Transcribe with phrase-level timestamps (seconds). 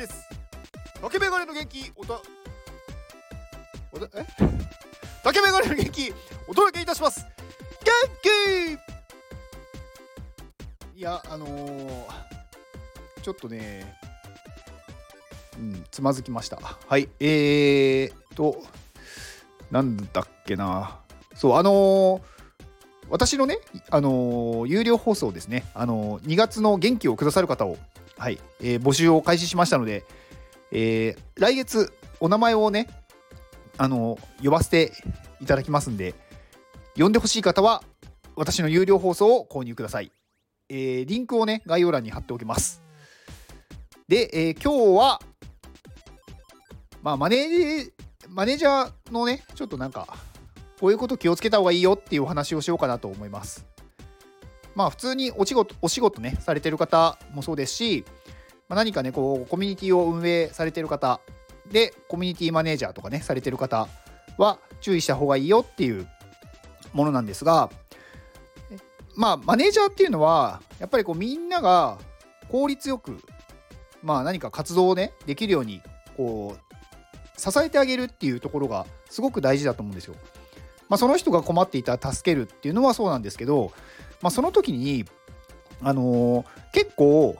[0.00, 0.26] です。
[1.02, 2.20] 竹メガネの元気おた
[3.92, 4.26] おたえ？
[5.22, 6.14] 竹メガネの元気
[6.48, 7.26] お届けいたします。
[7.84, 7.92] 元
[10.96, 10.98] 気！
[10.98, 11.90] いやあのー、
[13.22, 13.94] ちょっとね
[15.58, 16.58] うんつまずきました。
[16.58, 18.62] はいえーと
[19.70, 20.98] なんだっけな。
[21.34, 22.22] そうあのー
[23.10, 23.58] 私のね、
[23.90, 27.76] あのー有料放送ですね、あのー2月の元気をくださる方を、
[28.20, 30.04] はいえー募集を開始しましたので、
[30.72, 32.86] えー来月、お名前をね、
[33.78, 34.92] あの呼ばせて
[35.40, 36.14] いただきますんで、
[36.98, 37.82] 呼んでほしい方は、
[38.36, 40.12] 私の有料放送を購入ください。
[40.68, 42.82] えーリンクをね、概要欄に貼っておきます。
[44.06, 45.22] で、えー今日は、
[47.02, 47.92] まあ、マネー
[48.28, 50.06] マネージャーのね、ちょっとなんか、
[50.78, 53.64] こういうこと気をつけた方がいいよっていうお話をしようかなと思います。
[54.74, 58.04] まあ普通にお仕事お仕事ねされてる方もそうですし、
[58.68, 61.20] まあ、何かねこうコミュニティを運営されてる方
[61.70, 63.88] でコミュニティマネージャーとかねされてる方
[64.38, 66.08] は注意した方がいいよっていう
[66.92, 67.70] ものなんですが
[69.16, 71.98] まあマネージャーっていうのはやっぱりこうみんなが
[72.48, 73.18] 効率よく
[74.02, 75.82] まあ何か活動をねできるように
[76.16, 80.14] こう支えてあげるっていうところがすごく大事だと思うんですよ。
[80.90, 83.72] まあ、その人が困っていたら助けるっていうのはそうなんですけど、
[84.22, 85.04] まあ、その時に、
[85.82, 87.36] あのー結構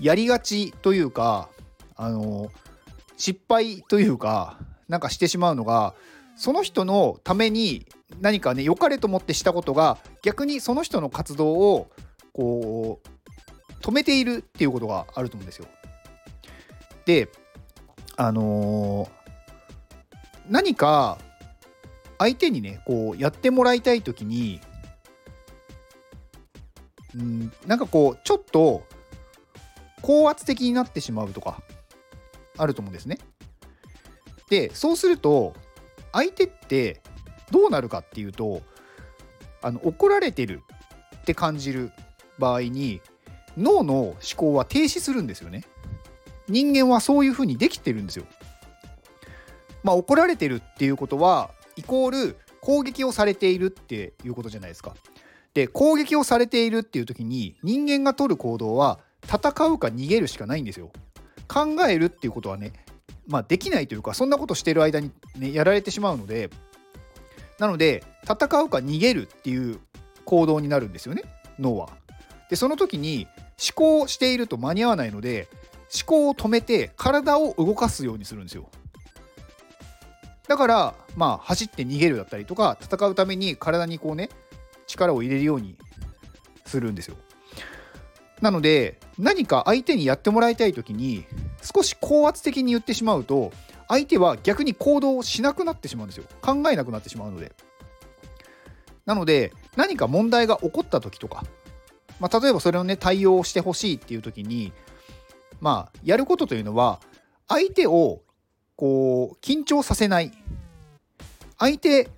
[0.00, 1.48] やりがちというか、
[1.96, 2.50] あのー
[3.16, 5.94] 失敗というかなんかしてしまうのが
[6.34, 7.86] その人のために
[8.20, 11.90] 何かね良かれと思ってしたことが逆にその人の活動を
[12.32, 15.66] こう止めているっていうことがあると思うんですよ。
[17.04, 17.28] で
[18.16, 19.22] あのー
[20.48, 21.18] 何か
[22.18, 24.60] 相手にねこうやってもらいたい時に
[27.14, 28.86] うんなんかこうちょっと
[30.00, 31.62] 高圧的になってしまうとか
[32.56, 33.18] あると思うんですね。
[34.50, 35.54] でそうすると
[36.12, 37.02] 相手って
[37.50, 38.62] どうなるかっていうと
[39.62, 40.62] あの怒られてる
[41.16, 41.92] って感じる
[42.38, 43.00] 場合に
[43.56, 45.64] 脳の思考は停止するんですよね。
[46.48, 48.26] 人間はそういうふうにできてるんですよ。
[49.82, 54.94] まあ怒られてるっていうことはイコール攻撃をされているっていうことじゃないですか。
[55.54, 60.90] で攻撃をされているっていう時に人間が取る行動は戦うか逃げるしかないんですよ。
[61.48, 62.72] 考えるっていうことはね、
[63.26, 66.48] まあ、できないというかそんなことしてる間に、ね、やられてしまうので
[67.58, 69.78] なので戦うか逃げるっていう
[70.24, 71.22] 行動になるんですよね
[71.58, 71.90] 脳は。
[72.48, 73.26] でその時に
[73.76, 75.48] 思考していると間に合わないので
[75.94, 78.68] 思考を止めて体を動かすようにするんですよ。
[80.48, 84.30] だからまあ走って逃げるだったりとか戦うために体にこうね
[84.92, 85.76] 力を入れるように
[86.66, 87.16] するんですよ。
[88.40, 91.24] なので何か相手にやってもらいたい時に
[91.62, 93.52] 少し高圧的に言ってしまうと
[93.88, 96.24] 相手は逆に行動をしなくなってしまうんですよ。
[96.40, 97.52] 考えなくなってしまうので。
[99.06, 101.44] なので何か問題が起こった時とか、
[102.20, 104.72] まあ、例えばそれをね対応してほしいっていう時に
[105.60, 107.00] まあやることというのは
[107.48, 108.22] 相手を
[108.76, 110.32] こう緊張させない。
[111.58, 112.10] 相手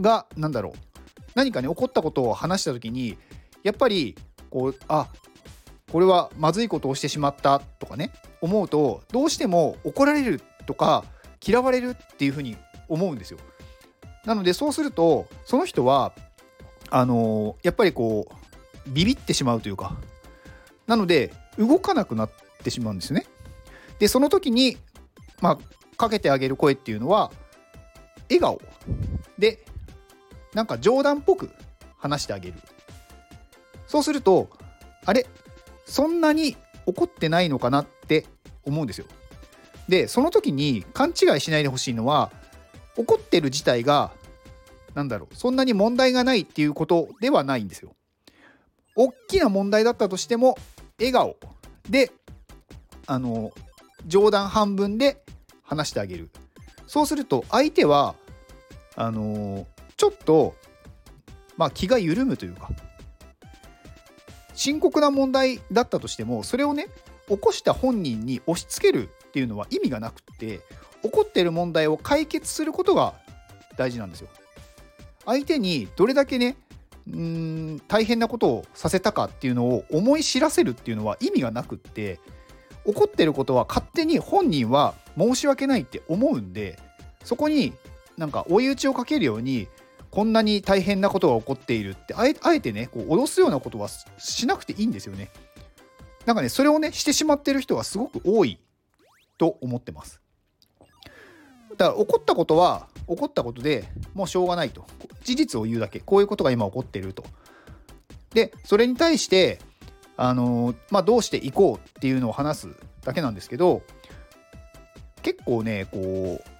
[0.00, 0.91] が何だろう
[1.34, 3.16] 何かね起こったことを話した時に
[3.62, 4.16] やっぱり
[4.50, 5.08] こうあ
[5.90, 11.04] これはまずいことをしてしまったとかね思うとどうしても怒られるとか
[11.44, 12.56] 嫌われるっていうふうに
[12.88, 13.38] 思うんですよ。
[14.24, 16.12] なのでそうするとその人は
[16.90, 18.26] あのやっぱりこ
[18.86, 19.96] うビビってしまうというか
[20.86, 22.30] なので動かなくなっ
[22.62, 23.26] てしまうんですね。
[23.98, 24.76] でその時に
[25.40, 27.30] まあかけてあげる声っていうのは
[28.28, 28.60] 笑顔
[29.38, 29.64] で
[30.54, 31.50] なんか冗談っぽく
[31.98, 32.54] 話してあげる。
[33.86, 34.48] そうすると
[35.04, 35.26] あれ
[35.84, 38.26] そんなに怒ってないのかなって
[38.64, 39.06] 思うんですよ。
[39.88, 42.30] でその時に勘違いしないでほしいのは
[42.96, 44.12] 怒ってる自体が
[44.94, 47.94] なんだろうそんなに問題がないっていうことではないんですよ。
[48.94, 50.56] 大きな問題だったとしても
[50.98, 51.36] 笑顔
[51.88, 52.12] で
[53.06, 53.52] あの
[54.06, 55.24] 冗談半分で
[55.62, 56.30] 話してあげる。
[56.86, 58.14] そうすると相手は
[58.96, 59.66] あの
[60.02, 60.56] ちょっと
[61.56, 62.70] まあ気が緩むというか
[64.52, 66.88] 深刻な問題だったとしてもそれをね
[67.28, 70.58] 起こした本人に押し付けるっていうのは意味がなくって
[71.04, 73.14] 起こってる問題を解決することが
[73.76, 74.28] 大事なんですよ。
[75.24, 76.56] 相手にどれだけね
[77.06, 77.16] うー
[77.76, 82.18] ん大変なことをさせたかっていうのを思い知らせるっていうのは意味がなくって
[82.84, 86.76] 起こってることは勝手に本人は申し訳ないって思うんで
[87.22, 87.72] そこに
[88.16, 89.68] なんか追い打ちをかけるように
[90.12, 93.88] こんなに大変なことが起こっているってあえあえてねこう脅すようなことは
[94.18, 95.30] しなくていいんですよね。
[96.26, 98.60] なんかねそれをねしてしまってる人がすごく多い
[99.38, 100.20] と思ってます。
[101.78, 104.86] だから起こったことは起こったことでもうしょうがないと。
[105.24, 106.00] 事実を言うだけ。
[106.00, 107.24] こういうことが今起こっていると。
[108.34, 109.60] でそれに対して
[110.16, 112.68] あのまあ、どうしていこうっていうのを話す
[113.02, 113.82] だけなんですけど
[115.22, 116.51] 結構ねこう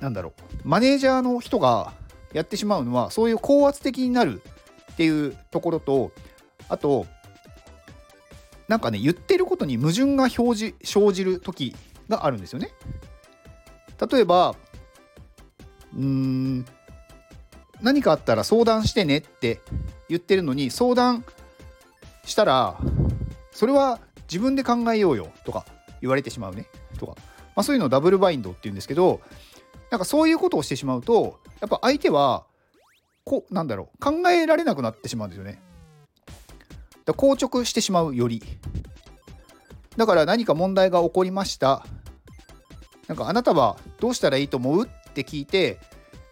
[0.00, 0.32] なんだろ
[0.64, 1.92] うマネージャーの人が
[2.32, 4.42] やってしまうのはそういう高圧的になる
[4.92, 6.12] っていうところと
[6.68, 7.06] あと
[8.68, 11.74] なんかね言ってることに矛盾が表示生じる時
[12.08, 12.70] があるんですよね。
[14.10, 14.54] 例えば
[15.94, 16.64] うーん
[17.82, 19.60] 何かあったら相談してねって
[20.08, 21.24] 言ってるのに相談
[22.24, 22.76] したら
[23.52, 23.98] それは
[24.30, 25.66] 自分で考えようよとか
[26.00, 26.66] 言われてしまうね
[26.98, 27.14] とか、
[27.56, 29.20] まあ、そういうのをダブルバインドっていうんですけど
[29.90, 32.44] なんかそういうことをしてしまうとやっぱ相手は
[33.24, 35.60] こうなんだろう考えられなくなってしまうんですよね。
[37.04, 38.42] だ硬直してしまうより
[39.96, 41.84] だから何か問題が起こりました
[43.08, 44.86] なんかあなたはどうしたらいいと思う？
[44.86, 45.80] って聞いて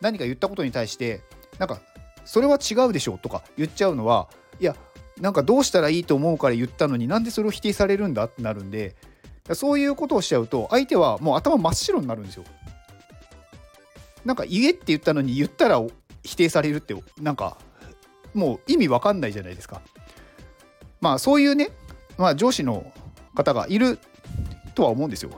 [0.00, 1.22] 何か言ったことに対して
[1.58, 1.80] なんか
[2.24, 4.28] それは違うでしょとか言っちゃうのは
[4.60, 4.76] いや
[5.20, 8.24] なんかどうしたらいいと思うから言ったのになんでそれを否定されるんだ？
[8.24, 8.94] ってなるんで
[9.54, 12.44] そういうことをしちゃうと相手はもう頭真っ白になるんですよ。
[14.28, 15.82] なんか言えって言ったのに言ったら
[16.22, 17.56] 否定されるってなんか
[18.34, 19.80] もう意味わかんないじゃないですか。
[21.00, 21.70] まあそういうね、
[22.18, 22.92] まあ、上司の
[23.34, 23.98] 方がいる
[24.74, 25.30] とは思うんですよ。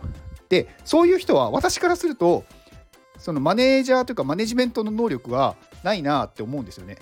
[0.48, 2.42] でそういう人は私からすると
[3.16, 5.54] そのマネージャーというかマネジメントの能力が
[5.84, 6.98] ないなって思うんですよね。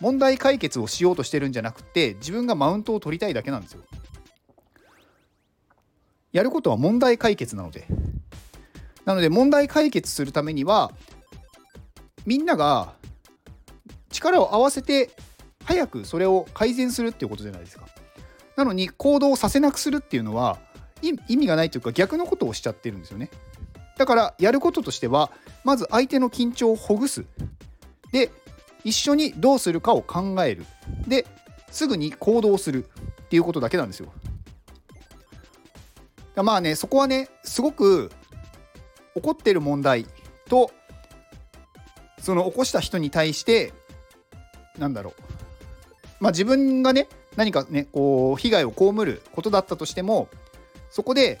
[0.00, 3.80] 問題解決をしようとしてるんじゃなくて自分がマウントを取りたいだけなんですよ。
[6.30, 7.86] やることは問題解決なので。
[9.08, 10.92] なので問題解決するためには
[12.26, 12.92] みんなが
[14.10, 15.08] 力を合わせて
[15.64, 17.86] 早くそれを改善するっていうことじゃないですか。
[18.54, 20.58] なのに行動させなくするっていうのは
[21.00, 23.30] 意味がないというか逆のことをしちゃってるんですよね。
[23.96, 25.30] だからやることとしては
[25.64, 27.24] まず相手の緊張をほぐす。
[28.12, 28.30] で
[28.84, 30.66] 一緒にどうするかを考える。
[31.06, 31.26] で
[31.70, 34.12] すぐに行動するっていうことだけなんですよ。
[36.36, 38.10] まあねそこはねすごく
[39.20, 40.06] 起こってる問題
[40.48, 40.70] と
[42.20, 43.72] その起こした人に対して
[44.78, 45.22] なんだろう。
[46.20, 50.28] まあ自分がね何かねこう被害を被ることだったとしても
[50.90, 51.40] そこで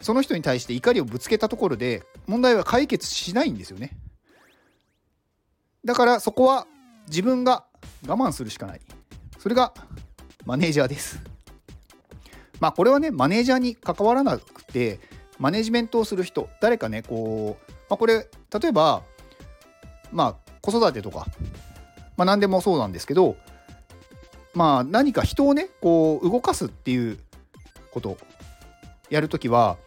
[0.00, 3.96] その人に対して怒りをぶつけたところで問題は解決しないんですよね。
[5.84, 6.66] だからそこは
[7.08, 7.64] 自分が
[8.06, 8.80] 我慢するしかない。
[9.38, 9.72] それが
[10.44, 11.20] マネージャーです。
[12.60, 15.00] まあこれはねマネージャーに関わらなくて
[15.42, 18.28] マネジメントをする人誰かねこう、まあ、これ
[18.60, 19.02] 例えば
[20.12, 21.26] まあ子育てとか、
[22.16, 23.34] まあ、何でもそうなんですけど
[24.54, 27.18] まあ何か人をねこう動かすっていう
[27.90, 28.18] こと
[29.10, 29.78] やるときは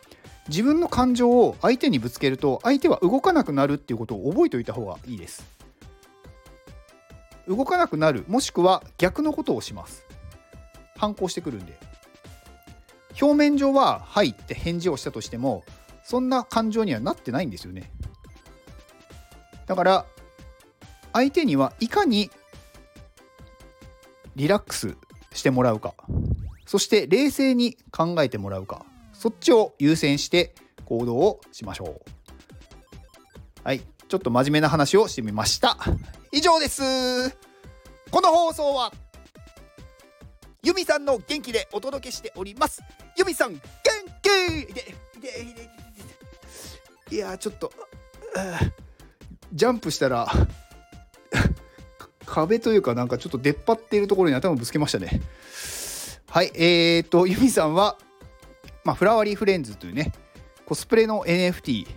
[0.49, 5.45] 自分の感情を相手にぶつけると相手は動かなくなるっていうことを覚えておいた方がいいです。
[7.47, 10.03] 動かなくなるもしくは逆のことをします。
[10.97, 11.94] 反抗してくるんで。
[13.21, 15.63] 表面上は「はい」って返事をしたとしても
[16.03, 17.91] そんな感情にはなってないんですよね。
[19.65, 20.05] だから
[21.13, 22.29] 相手にはいかに
[24.35, 24.95] リラックス
[25.33, 25.93] してもらうか
[26.65, 30.53] そして冷静に考えてもらうかそっちを優先して
[30.85, 32.01] 行動をしましょう。
[33.63, 35.77] はいちょっと真面目な話をしてみました。
[36.31, 36.83] 以上です。
[38.11, 38.93] この放送は
[40.63, 42.83] ユミさんの元気でお届けしております。
[43.17, 43.61] ユミさん元
[44.21, 44.73] 気！
[44.73, 44.95] で
[47.11, 47.71] いやちょっと
[49.53, 50.27] ジャンプしたら
[52.25, 55.21] 壁というかなんかちょっと出っ張っているところに頭ぶつけましたね
[56.29, 57.97] はいえーとユミさんは、
[58.83, 60.11] まあ、フラワリーフレンズというね
[60.65, 61.87] コスプレの NFT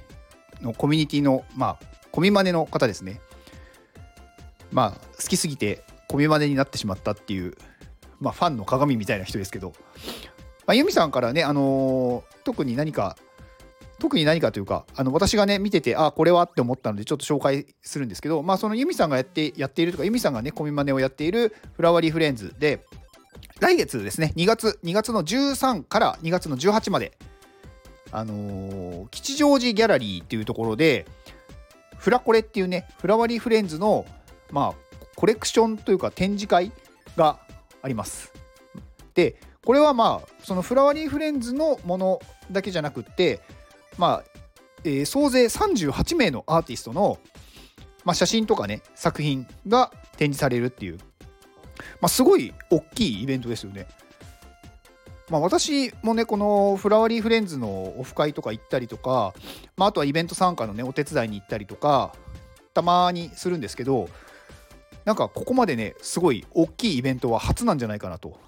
[0.61, 3.21] のコミュニティのまあコミマネの方ですね
[4.71, 7.57] まあ好きすぎてコミマネになってしまったっていう
[8.21, 9.73] まあ、ファンの鏡みたいな人ですけど、
[10.69, 13.17] まあ、ユミさんからね、あのー、特に何か、
[13.99, 22.85] 特に何かというか、あの私がね、見てて、あ、これはって思ったので、ちょっと紹介するんですけど、まあ、そのユミさんがやってやっているとか、ユミさんがね、コミマネをやっているフラワーリーフレンズで、
[23.61, 27.17] 来月ですね、2月、2月の13から2月の18まで、
[28.13, 31.07] あのー、吉祥寺ギャラリーっていうところで、
[31.97, 34.05] フラコレっていうね、フラワーリーフレンズの、
[34.51, 36.73] まあ、コレクションというか展示会
[37.17, 37.41] が
[37.81, 38.35] あります。
[39.15, 42.21] でこれはまあそのフラワリーフレンズのもの
[42.51, 43.43] だけじゃなくって
[43.99, 44.25] まあ、
[44.83, 47.19] え、総勢38名のアーティストの、
[48.03, 50.97] まあ、写真とかね作品が展示されるっていう、
[52.01, 53.89] まあ、すごい大きいイベントですよね。
[55.29, 59.35] まあ、私もねこのフラワリーフレンズのオフ会とか行ったりとか、
[59.77, 62.15] まあ、あとはイベント参加のねお手伝いに行ったりとか
[62.73, 64.09] たまにするんですけど
[65.05, 68.48] なんかここまでねすごい大きいイベントは初なんじゃないかなと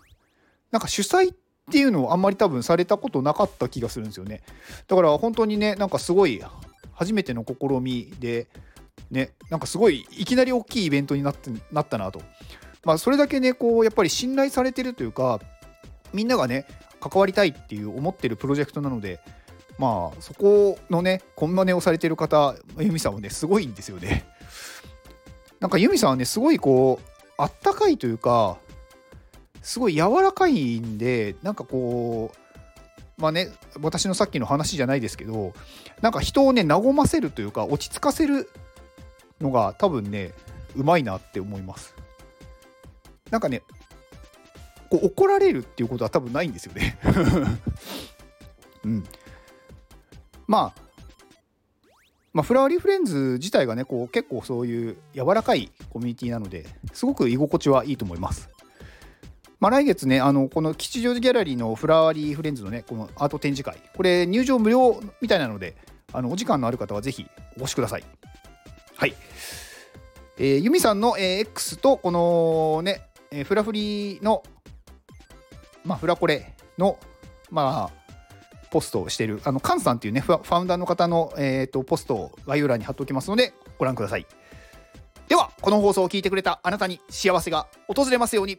[0.70, 1.36] なんか主催っ
[1.70, 4.42] ていうのをあんまり多分されたことなかった気がするんですよね。
[4.86, 6.42] だから本当にねなんかすごい
[6.92, 8.48] 初めての試みで
[9.10, 12.22] ねなんかすごいいきなり大きいイベントになってなったなと。
[12.84, 15.40] まあそれだけねこうやっぱり信頼されてるというか
[16.12, 16.66] みんながね
[17.00, 19.20] 関わりたいっていう思ってるプロジェクトなので
[19.78, 24.24] まあそこのねこんなねをされてる方ユミさんはねすごいんですよね。
[25.60, 28.58] なんかユミさんはねすごいこうあったかいというか
[29.62, 32.32] すごい柔らかいんでなんかこ
[33.18, 33.48] うまあね
[33.80, 35.52] 私のさっきの話じゃないですけど
[36.00, 38.50] なんか人をね和ませるというか落ち着かせる
[39.40, 40.32] のが多分ね
[40.76, 41.94] うまいなって思います
[43.30, 43.62] なんかね
[44.90, 46.98] こう怒られるっていうことは多分ないんですよね
[48.84, 49.04] うん。
[50.46, 50.82] まあ、
[52.32, 58.48] まあ、フラワーリーフレンズ自体がね、こう結構そういう柔らかいコミュニティなので、すごく居心地はいいと思います。
[59.60, 65.76] まあ、来月ね、あのこの吉祥寺ギャラリーのフラワーリーフレンズのね、このアート展示会、これ入場無料みたいなので、
[66.12, 67.26] あのお時間のある方はぜひ
[67.56, 68.04] お越しください。
[68.96, 69.14] はい。
[70.38, 74.42] えー、ユミさんの、えー、X とこのね、えー、フラフリーの
[75.84, 76.98] まあ、フラコレの、
[77.50, 78.14] まあ、
[78.70, 84.26] ポストをしている、あの、カンさんっていうね、ファウンダーの方の、えーと、ポストを概要欄に貼っておきますので、ご覧ください。
[85.28, 88.58] では、この放送を聞いてくれたあなたに幸せが訪れますように。